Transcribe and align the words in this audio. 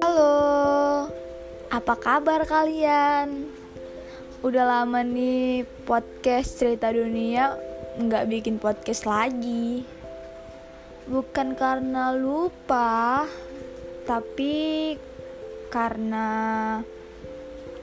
Halo, 0.00 0.32
apa 1.68 1.92
kabar 2.00 2.48
kalian? 2.48 3.52
Udah 4.40 4.64
lama 4.64 5.04
nih 5.04 5.68
podcast 5.84 6.56
cerita 6.56 6.88
dunia 6.88 7.52
nggak 8.00 8.32
bikin 8.32 8.56
podcast 8.56 9.04
lagi. 9.04 9.84
Bukan 11.04 11.52
karena 11.52 12.16
lupa, 12.16 13.28
tapi 14.08 14.96
karena 15.68 16.28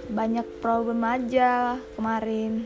banyak 0.10 0.58
problem 0.58 1.06
aja 1.06 1.78
kemarin. 1.94 2.66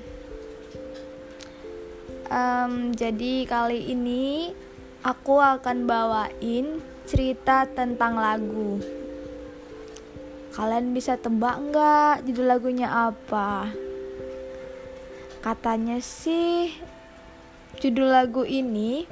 Um, 2.32 2.96
jadi 2.96 3.44
kali 3.44 3.92
ini 3.92 4.56
aku 5.04 5.36
akan 5.36 5.84
bawain 5.84 6.80
cerita 7.04 7.68
tentang 7.68 8.16
lagu. 8.16 8.80
Kalian 10.55 10.96
bisa 10.96 11.20
tebak 11.20 11.60
nggak 11.60 12.23
judul 12.23 12.48
lagunya 12.48 12.88
apa? 12.88 13.68
Katanya 15.44 16.00
sih 16.00 16.72
judul 17.84 18.16
lagu 18.16 18.48
ini 18.48 19.04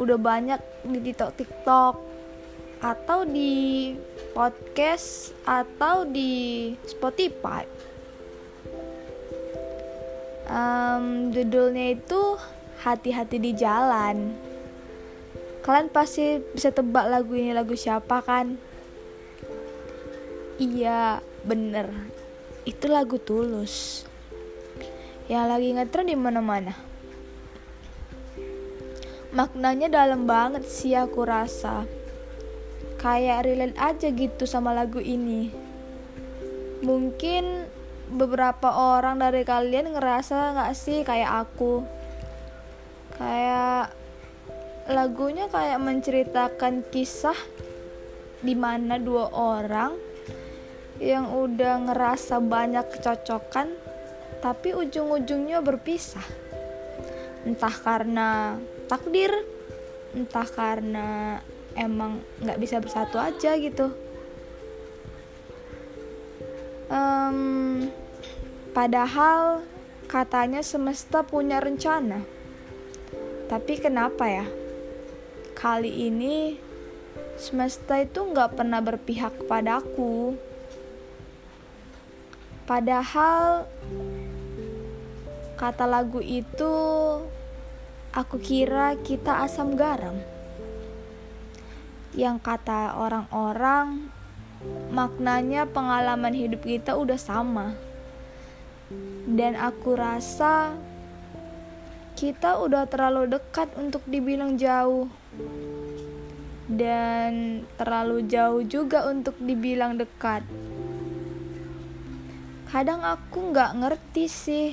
udah 0.00 0.16
banyak 0.16 0.60
di 0.88 0.98
TikTok 1.04 1.32
TikTok 1.36 1.94
atau 2.80 3.28
di 3.28 3.92
podcast 4.32 5.36
atau 5.44 6.08
di 6.08 6.72
Spotify. 6.88 7.68
Um, 10.48 11.28
judulnya 11.28 11.92
itu 11.92 12.40
hati-hati 12.80 13.36
di 13.36 13.52
jalan. 13.52 14.51
Kalian 15.62 15.94
pasti 15.94 16.42
bisa 16.42 16.74
tebak 16.74 17.06
lagu 17.06 17.38
ini 17.38 17.54
lagu 17.54 17.78
siapa 17.78 18.18
kan? 18.18 18.58
Iya, 20.58 21.22
bener. 21.46 21.86
Itu 22.66 22.90
lagu 22.90 23.22
Tulus. 23.22 24.02
Yang 25.30 25.46
lagi 25.46 25.68
ngetren 25.78 26.10
di 26.10 26.18
mana-mana. 26.18 26.74
Maknanya 29.32 29.88
dalam 29.88 30.26
banget 30.26 30.66
sih 30.66 30.98
aku 30.98 31.22
rasa. 31.22 31.86
Kayak 32.98 33.46
relate 33.46 33.78
aja 33.78 34.10
gitu 34.10 34.44
sama 34.50 34.74
lagu 34.74 34.98
ini. 34.98 35.54
Mungkin 36.82 37.70
beberapa 38.10 38.98
orang 38.98 39.22
dari 39.22 39.46
kalian 39.46 39.94
ngerasa 39.94 40.58
gak 40.58 40.74
sih 40.74 41.06
kayak 41.06 41.46
aku? 41.48 41.86
Kayak 43.16 44.01
lagunya 44.90 45.46
kayak 45.46 45.78
menceritakan 45.78 46.82
kisah 46.90 47.38
di 48.42 48.58
mana 48.58 48.98
dua 48.98 49.30
orang 49.30 49.94
yang 50.98 51.30
udah 51.30 51.86
ngerasa 51.86 52.42
banyak 52.42 52.86
kecocokan 52.98 53.70
tapi 54.42 54.74
ujung-ujungnya 54.74 55.62
berpisah. 55.62 56.26
Entah 57.46 57.74
karena 57.74 58.58
takdir 58.90 59.30
entah 60.12 60.44
karena 60.44 61.38
emang 61.78 62.20
nggak 62.42 62.58
bisa 62.58 62.82
bersatu 62.82 63.22
aja 63.22 63.54
gitu. 63.56 63.94
Um, 66.92 67.88
padahal 68.74 69.64
katanya 70.10 70.60
semesta 70.60 71.22
punya 71.22 71.62
rencana. 71.62 72.20
Tapi 73.48 73.80
kenapa 73.80 74.28
ya 74.28 74.61
kali 75.54 76.08
ini 76.08 76.56
semesta 77.36 78.00
itu 78.00 78.22
nggak 78.22 78.58
pernah 78.58 78.80
berpihak 78.80 79.48
padaku 79.48 80.36
Padahal 82.62 83.66
kata 85.58 85.84
lagu 85.84 86.22
itu 86.22 86.74
aku 88.14 88.38
kira 88.38 88.94
kita 89.02 89.42
asam 89.42 89.74
garam. 89.74 90.14
Yang 92.14 92.38
kata 92.38 92.94
orang-orang 92.94 94.08
maknanya 94.94 95.66
pengalaman 95.66 96.32
hidup 96.38 96.62
kita 96.62 96.94
udah 96.94 97.18
sama. 97.18 97.74
Dan 99.26 99.58
aku 99.58 99.98
rasa 99.98 100.78
kita 102.22 102.54
udah 102.62 102.86
terlalu 102.86 103.34
dekat 103.34 103.66
untuk 103.74 104.06
dibilang 104.06 104.54
jauh. 104.54 105.10
Dan 106.70 107.66
terlalu 107.74 108.30
jauh 108.30 108.62
juga 108.62 109.10
untuk 109.10 109.34
dibilang 109.42 109.98
dekat. 109.98 110.46
Kadang 112.70 113.02
aku 113.02 113.50
nggak 113.50 113.74
ngerti 113.74 114.24
sih. 114.30 114.70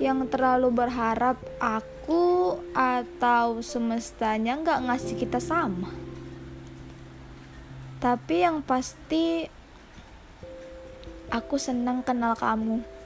Yang 0.00 0.32
terlalu 0.32 0.72
berharap 0.72 1.36
aku 1.60 2.56
atau 2.72 3.60
semestanya 3.60 4.56
nggak 4.56 4.80
ngasih 4.80 5.14
kita 5.20 5.44
sama. 5.44 5.92
Tapi 8.00 8.48
yang 8.48 8.64
pasti 8.64 9.44
aku 11.28 11.60
senang 11.60 12.00
kenal 12.00 12.32
kamu 12.32 12.96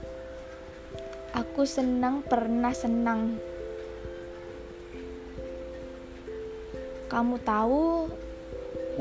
aku 1.30 1.62
senang 1.62 2.26
pernah 2.26 2.74
senang. 2.74 3.38
Kamu 7.10 7.42
tahu 7.42 8.06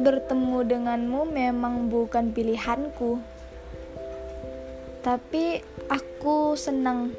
bertemu 0.02 0.58
denganmu 0.66 1.22
memang 1.30 1.90
bukan 1.90 2.34
pilihanku. 2.34 3.22
Tapi 5.02 5.62
aku 5.90 6.54
senang. 6.54 7.14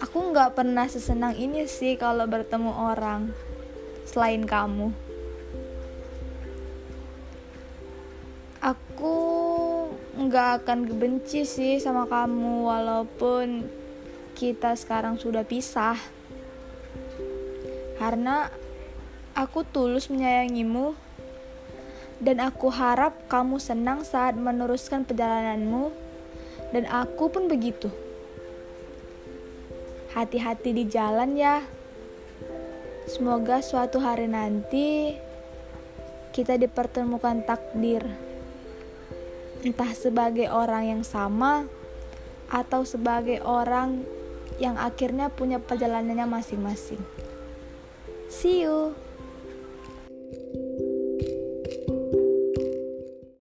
Aku 0.00 0.30
nggak 0.30 0.54
pernah 0.54 0.84
sesenang 0.84 1.34
ini 1.40 1.64
sih 1.64 1.96
kalau 1.96 2.28
bertemu 2.28 2.72
orang 2.72 3.32
selain 4.04 4.44
kamu. 4.44 4.92
Aku 8.64 9.43
nggak 10.14 10.62
akan 10.62 10.86
kebenci 10.86 11.42
sih 11.42 11.82
sama 11.82 12.06
kamu 12.06 12.70
walaupun 12.70 13.66
kita 14.38 14.78
sekarang 14.78 15.18
sudah 15.18 15.42
pisah 15.42 15.98
karena 17.98 18.50
aku 19.34 19.66
tulus 19.66 20.10
menyayangimu 20.10 20.94
dan 22.22 22.38
aku 22.40 22.70
harap 22.70 23.26
kamu 23.26 23.58
senang 23.58 24.06
saat 24.06 24.38
meneruskan 24.38 25.02
perjalananmu, 25.04 25.90
dan 26.70 26.84
aku 26.86 27.28
pun 27.28 27.50
begitu. 27.50 27.90
Hati-hati 30.14 30.70
di 30.70 30.84
jalan 30.86 31.34
ya. 31.34 31.60
Semoga 33.04 33.60
suatu 33.60 34.00
hari 34.00 34.30
nanti 34.30 35.18
kita 36.32 36.56
dipertemukan 36.56 37.44
takdir, 37.44 38.00
entah 39.64 39.96
sebagai 39.96 40.52
orang 40.52 40.92
yang 40.92 41.02
sama 41.02 41.64
atau 42.52 42.84
sebagai 42.84 43.40
orang 43.40 44.04
yang 44.60 44.76
akhirnya 44.76 45.32
punya 45.32 45.58
perjalanannya 45.58 46.28
masing-masing. 46.28 47.00
See 48.28 48.62
you. 48.62 48.92